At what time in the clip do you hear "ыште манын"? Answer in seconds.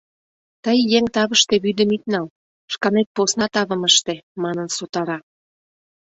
3.89-4.67